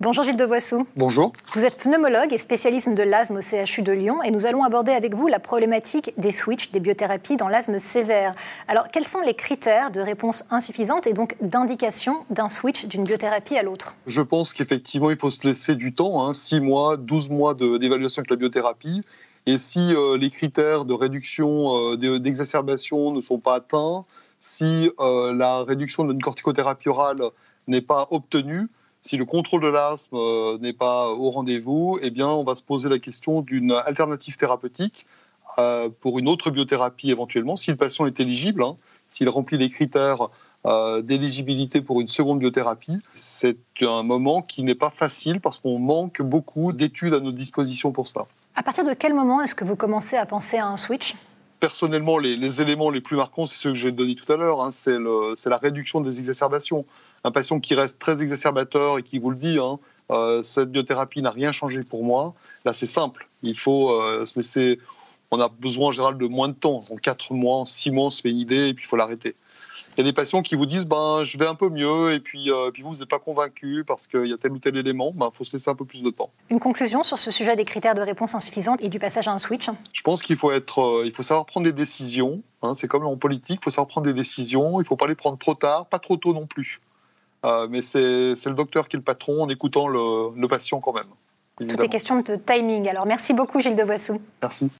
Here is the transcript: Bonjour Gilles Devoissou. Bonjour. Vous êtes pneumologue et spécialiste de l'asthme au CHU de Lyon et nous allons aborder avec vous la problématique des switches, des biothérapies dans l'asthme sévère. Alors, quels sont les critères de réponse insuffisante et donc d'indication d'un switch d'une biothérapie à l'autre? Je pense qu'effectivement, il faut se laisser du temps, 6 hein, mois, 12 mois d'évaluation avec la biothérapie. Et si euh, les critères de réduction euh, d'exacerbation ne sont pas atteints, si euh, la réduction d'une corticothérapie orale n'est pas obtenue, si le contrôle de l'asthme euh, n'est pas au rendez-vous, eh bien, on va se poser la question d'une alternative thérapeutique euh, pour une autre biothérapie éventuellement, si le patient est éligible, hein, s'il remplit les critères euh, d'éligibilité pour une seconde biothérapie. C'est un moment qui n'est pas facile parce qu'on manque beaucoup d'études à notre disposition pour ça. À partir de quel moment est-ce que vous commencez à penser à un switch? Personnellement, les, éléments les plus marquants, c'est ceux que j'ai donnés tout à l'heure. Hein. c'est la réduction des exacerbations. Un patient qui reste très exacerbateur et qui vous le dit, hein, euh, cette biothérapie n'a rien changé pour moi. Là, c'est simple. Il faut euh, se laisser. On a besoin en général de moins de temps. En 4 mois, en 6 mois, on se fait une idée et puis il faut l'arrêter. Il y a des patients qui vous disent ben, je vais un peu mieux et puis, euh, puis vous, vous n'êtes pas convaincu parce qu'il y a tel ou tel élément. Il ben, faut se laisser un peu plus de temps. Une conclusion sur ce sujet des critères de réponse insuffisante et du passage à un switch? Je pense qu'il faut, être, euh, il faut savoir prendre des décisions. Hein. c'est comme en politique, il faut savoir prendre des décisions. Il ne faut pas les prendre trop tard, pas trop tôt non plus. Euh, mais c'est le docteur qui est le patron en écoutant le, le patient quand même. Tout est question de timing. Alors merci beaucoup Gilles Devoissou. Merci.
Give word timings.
Bonjour 0.00 0.22
Gilles 0.22 0.36
Devoissou. 0.36 0.86
Bonjour. 0.96 1.32
Vous 1.54 1.64
êtes 1.64 1.80
pneumologue 1.80 2.32
et 2.32 2.38
spécialiste 2.38 2.88
de 2.88 3.02
l'asthme 3.02 3.38
au 3.38 3.40
CHU 3.40 3.82
de 3.82 3.90
Lyon 3.90 4.22
et 4.22 4.30
nous 4.30 4.46
allons 4.46 4.62
aborder 4.62 4.92
avec 4.92 5.12
vous 5.12 5.26
la 5.26 5.40
problématique 5.40 6.12
des 6.16 6.30
switches, 6.30 6.70
des 6.70 6.78
biothérapies 6.78 7.36
dans 7.36 7.48
l'asthme 7.48 7.78
sévère. 7.78 8.32
Alors, 8.68 8.86
quels 8.92 9.08
sont 9.08 9.22
les 9.22 9.34
critères 9.34 9.90
de 9.90 10.00
réponse 10.00 10.44
insuffisante 10.52 11.08
et 11.08 11.14
donc 11.14 11.34
d'indication 11.40 12.24
d'un 12.30 12.48
switch 12.48 12.86
d'une 12.86 13.02
biothérapie 13.02 13.56
à 13.56 13.64
l'autre? 13.64 13.96
Je 14.06 14.22
pense 14.22 14.52
qu'effectivement, 14.52 15.10
il 15.10 15.18
faut 15.18 15.30
se 15.30 15.44
laisser 15.44 15.74
du 15.74 15.92
temps, 15.92 16.32
6 16.32 16.54
hein, 16.54 16.60
mois, 16.60 16.96
12 16.96 17.30
mois 17.30 17.54
d'évaluation 17.54 18.20
avec 18.20 18.30
la 18.30 18.36
biothérapie. 18.36 19.02
Et 19.46 19.58
si 19.58 19.96
euh, 19.96 20.16
les 20.16 20.30
critères 20.30 20.84
de 20.84 20.94
réduction 20.94 21.94
euh, 21.94 22.18
d'exacerbation 22.20 23.10
ne 23.10 23.20
sont 23.20 23.40
pas 23.40 23.56
atteints, 23.56 24.04
si 24.38 24.92
euh, 25.00 25.34
la 25.34 25.64
réduction 25.64 26.04
d'une 26.04 26.22
corticothérapie 26.22 26.88
orale 26.88 27.20
n'est 27.66 27.80
pas 27.80 28.06
obtenue, 28.12 28.68
si 29.02 29.16
le 29.16 29.24
contrôle 29.24 29.62
de 29.62 29.68
l'asthme 29.68 30.16
euh, 30.16 30.58
n'est 30.58 30.72
pas 30.72 31.08
au 31.10 31.30
rendez-vous, 31.30 31.98
eh 32.02 32.10
bien, 32.10 32.28
on 32.28 32.44
va 32.44 32.54
se 32.54 32.62
poser 32.62 32.88
la 32.88 32.98
question 32.98 33.40
d'une 33.40 33.72
alternative 33.72 34.36
thérapeutique 34.36 35.06
euh, 35.58 35.88
pour 36.00 36.18
une 36.18 36.28
autre 36.28 36.50
biothérapie 36.50 37.10
éventuellement, 37.10 37.56
si 37.56 37.70
le 37.70 37.76
patient 37.76 38.06
est 38.06 38.20
éligible, 38.20 38.62
hein, 38.62 38.76
s'il 39.08 39.28
remplit 39.28 39.56
les 39.56 39.70
critères 39.70 40.28
euh, 40.66 41.00
d'éligibilité 41.00 41.80
pour 41.80 42.00
une 42.00 42.08
seconde 42.08 42.40
biothérapie. 42.40 42.98
C'est 43.14 43.58
un 43.80 44.02
moment 44.02 44.42
qui 44.42 44.62
n'est 44.62 44.74
pas 44.74 44.90
facile 44.90 45.40
parce 45.40 45.58
qu'on 45.58 45.78
manque 45.78 46.20
beaucoup 46.20 46.72
d'études 46.72 47.14
à 47.14 47.20
notre 47.20 47.36
disposition 47.36 47.92
pour 47.92 48.08
ça. 48.08 48.26
À 48.56 48.62
partir 48.62 48.84
de 48.84 48.92
quel 48.92 49.14
moment 49.14 49.40
est-ce 49.40 49.54
que 49.54 49.64
vous 49.64 49.76
commencez 49.76 50.16
à 50.16 50.26
penser 50.26 50.58
à 50.58 50.66
un 50.66 50.76
switch? 50.76 51.14
Personnellement, 51.60 52.18
les, 52.18 52.60
éléments 52.62 52.90
les 52.90 53.00
plus 53.00 53.16
marquants, 53.16 53.46
c'est 53.46 53.56
ceux 53.56 53.70
que 53.70 53.76
j'ai 53.76 53.92
donnés 53.92 54.14
tout 54.14 54.30
à 54.32 54.36
l'heure. 54.36 54.62
Hein. 54.62 54.70
c'est 54.70 54.98
la 54.98 55.56
réduction 55.56 56.00
des 56.00 56.18
exacerbations. 56.18 56.84
Un 57.24 57.30
patient 57.30 57.60
qui 57.60 57.74
reste 57.74 58.00
très 58.00 58.22
exacerbateur 58.22 58.98
et 58.98 59.02
qui 59.02 59.18
vous 59.18 59.30
le 59.30 59.36
dit, 59.36 59.58
hein, 59.58 59.78
euh, 60.10 60.42
cette 60.42 60.70
biothérapie 60.70 61.22
n'a 61.22 61.30
rien 61.30 61.52
changé 61.52 61.80
pour 61.80 62.04
moi. 62.04 62.34
Là, 62.64 62.72
c'est 62.72 62.86
simple. 62.86 63.26
Il 63.42 63.58
faut 63.58 63.90
euh, 63.90 64.24
se 64.24 64.38
laisser. 64.38 64.78
On 65.30 65.40
a 65.40 65.48
besoin 65.48 65.88
en 65.88 65.92
général 65.92 66.16
de 66.16 66.26
moins 66.26 66.48
de 66.48 66.54
temps. 66.54 66.80
En 66.90 66.96
4 66.96 67.34
mois, 67.34 67.56
en 67.56 67.64
6 67.64 67.90
mois, 67.90 68.06
on 68.06 68.10
se 68.10 68.22
fait 68.22 68.30
une 68.30 68.38
idée 68.38 68.68
et 68.68 68.74
puis 68.74 68.84
il 68.84 68.88
faut 68.88 68.96
l'arrêter. 68.96 69.34
Il 69.98 70.02
y 70.02 70.04
a 70.04 70.10
des 70.10 70.14
patients 70.14 70.42
qui 70.42 70.54
vous 70.54 70.64
disent 70.64 70.86
ben, 70.86 71.24
je 71.24 71.36
vais 71.38 71.46
un 71.48 71.56
peu 71.56 71.70
mieux 71.70 72.12
et 72.12 72.20
puis, 72.20 72.52
euh, 72.52 72.70
puis 72.70 72.84
vous, 72.84 72.90
vous 72.90 72.98
n'êtes 73.00 73.08
pas 73.08 73.18
convaincu 73.18 73.82
parce 73.84 74.06
qu'il 74.06 74.26
y 74.26 74.32
a 74.32 74.36
tel 74.36 74.52
ou 74.52 74.60
tel 74.60 74.76
élément. 74.76 75.10
Il 75.12 75.18
ben, 75.18 75.30
faut 75.32 75.42
se 75.42 75.52
laisser 75.52 75.70
un 75.70 75.74
peu 75.74 75.84
plus 75.84 76.04
de 76.04 76.10
temps. 76.10 76.30
Une 76.50 76.60
conclusion 76.60 77.02
sur 77.02 77.18
ce 77.18 77.32
sujet 77.32 77.56
des 77.56 77.64
critères 77.64 77.96
de 77.96 78.00
réponse 78.00 78.36
insuffisante 78.36 78.80
et 78.80 78.90
du 78.90 79.00
passage 79.00 79.26
à 79.26 79.32
un 79.32 79.38
switch? 79.38 79.68
Je 79.92 80.02
pense 80.02 80.22
qu'il 80.22 80.36
faut, 80.36 80.52
être, 80.52 80.78
euh, 80.80 81.02
il 81.04 81.10
faut 81.10 81.24
savoir 81.24 81.46
prendre 81.46 81.64
des 81.64 81.72
décisions. 81.72 82.42
Hein. 82.62 82.76
c'est 82.76 82.86
comme 82.86 83.04
en 83.04 83.16
politique, 83.16 83.58
il 83.60 83.64
faut 83.64 83.70
savoir 83.70 83.88
prendre 83.88 84.06
des 84.06 84.12
décisions. 84.12 84.76
Il 84.76 84.84
ne 84.84 84.86
faut 84.86 84.94
pas 84.94 85.08
les 85.08 85.16
prendre 85.16 85.36
trop 85.36 85.54
tard, 85.54 85.86
pas 85.86 85.98
trop 85.98 86.16
tôt 86.16 86.32
non 86.32 86.46
plus. 86.46 86.80
Euh, 87.44 87.66
mais 87.68 87.82
c'est 87.82 87.98
le 87.98 88.54
docteur 88.54 88.86
qui 88.86 88.94
est 88.94 89.00
le 89.00 89.04
patron 89.04 89.42
en 89.42 89.48
écoutant 89.48 89.88
le, 89.88 90.32
le 90.40 90.46
patient 90.46 90.78
quand 90.78 90.92
même. 90.92 91.10
Tout 91.56 91.84
est 91.84 91.88
question 91.88 92.20
de 92.20 92.36
timing. 92.36 92.88
Alors 92.88 93.04
merci 93.04 93.32
beaucoup 93.32 93.60
Gilles 93.60 93.74
Devoissou. 93.74 94.20
Merci. 94.42 94.70